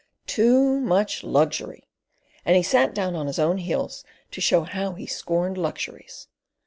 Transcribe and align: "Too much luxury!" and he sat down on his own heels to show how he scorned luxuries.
"Too 0.25 0.79
much 0.79 1.23
luxury!" 1.23 1.87
and 2.43 2.55
he 2.55 2.63
sat 2.63 2.95
down 2.95 3.15
on 3.15 3.27
his 3.27 3.37
own 3.37 3.59
heels 3.59 4.03
to 4.31 4.41
show 4.41 4.63
how 4.63 4.93
he 4.93 5.05
scorned 5.05 5.59
luxuries. 5.59 6.27